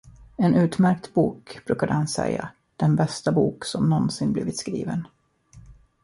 En 0.37 0.55
utmärkt 0.55 1.13
bok, 1.13 1.59
brukade 1.65 1.93
han 1.93 2.07
säga, 2.07 2.49
den 2.77 2.95
bästa 2.95 3.31
bok 3.31 3.65
som 3.65 3.89
någonsin 3.89 4.33
blivit 4.33 4.59
skriven! 4.59 5.07